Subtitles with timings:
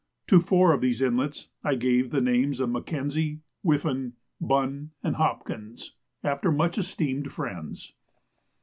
[0.25, 5.91] To four of these inlets I gave the names of M'Kenzie, Whiffen, Bunn, and Hopkins,
[6.23, 7.93] after much esteemed friends.